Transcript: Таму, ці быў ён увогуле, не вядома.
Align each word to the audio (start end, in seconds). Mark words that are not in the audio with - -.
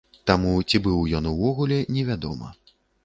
Таму, 0.29 0.53
ці 0.69 0.81
быў 0.87 1.03
ён 1.19 1.29
увогуле, 1.33 1.77
не 1.99 2.07
вядома. 2.09 2.51